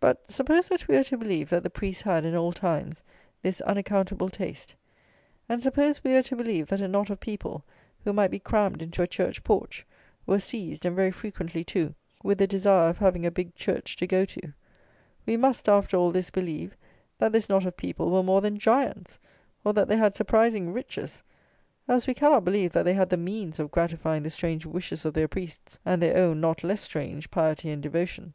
But, 0.00 0.32
suppose 0.32 0.66
that 0.70 0.88
we 0.88 0.94
were 0.96 1.04
to 1.04 1.18
believe 1.18 1.50
that 1.50 1.62
the 1.62 1.68
Priests 1.68 2.04
had, 2.04 2.24
in 2.24 2.34
old 2.34 2.56
times, 2.56 3.04
this 3.42 3.60
unaccountable 3.60 4.30
taste; 4.30 4.74
and 5.46 5.62
suppose 5.62 6.02
we 6.02 6.14
were 6.14 6.22
to 6.22 6.36
believe 6.36 6.68
that 6.68 6.80
a 6.80 6.88
knot 6.88 7.10
of 7.10 7.20
people, 7.20 7.62
who 8.02 8.14
might 8.14 8.30
be 8.30 8.38
crammed 8.38 8.80
into 8.80 9.02
a 9.02 9.06
church 9.06 9.44
porch, 9.44 9.84
were 10.24 10.40
seized, 10.40 10.86
and 10.86 10.96
very 10.96 11.10
frequently 11.10 11.62
too, 11.62 11.94
with 12.22 12.38
the 12.38 12.46
desire 12.46 12.88
of 12.88 12.96
having 12.96 13.26
a 13.26 13.30
big 13.30 13.54
church 13.54 13.94
to 13.96 14.06
go 14.06 14.24
to; 14.24 14.54
we 15.26 15.36
must, 15.36 15.68
after 15.68 15.98
all 15.98 16.10
this, 16.10 16.30
believe 16.30 16.74
that 17.18 17.32
this 17.32 17.50
knot 17.50 17.66
of 17.66 17.76
people 17.76 18.10
were 18.10 18.22
more 18.22 18.40
than 18.40 18.56
giants, 18.56 19.18
or 19.66 19.74
that 19.74 19.86
they 19.86 19.98
had 19.98 20.14
surprising 20.14 20.72
riches, 20.72 21.22
else 21.90 22.06
we 22.06 22.14
cannot 22.14 22.42
believe 22.46 22.72
that 22.72 22.84
they 22.86 22.94
had 22.94 23.10
the 23.10 23.18
means 23.18 23.58
of 23.58 23.70
gratifying 23.70 24.22
the 24.22 24.30
strange 24.30 24.64
wishes 24.64 25.04
of 25.04 25.12
their 25.12 25.28
Priests 25.28 25.78
and 25.84 26.00
their 26.00 26.16
own 26.16 26.40
not 26.40 26.64
less 26.64 26.80
strange 26.80 27.30
piety 27.30 27.68
and 27.68 27.82
devotion. 27.82 28.32